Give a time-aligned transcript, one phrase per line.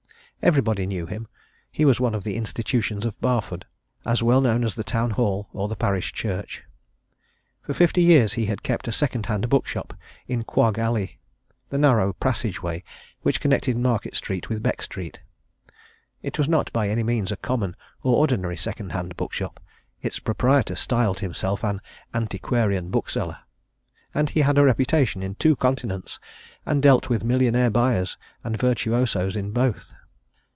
[0.43, 1.27] Everybody knew him
[1.71, 3.63] he was one of the institutions of Barford
[4.07, 6.63] as well known as the Town Hall or the Parish Church.
[7.61, 9.93] For fifty years he had kept a second hand bookshop
[10.27, 11.19] in Quagg Alley,
[11.69, 12.83] the narrow passage way
[13.21, 15.19] which connected Market Street with Beck Street.
[16.23, 19.59] It was not by any means a common or ordinary second hand bookshop:
[20.01, 21.81] its proprietor styled himself an
[22.15, 23.37] "antiquarian bookseller";
[24.15, 26.19] and he had a reputation in two Continents,
[26.65, 29.93] and dealt with millionaire buyers and virtuosos in both.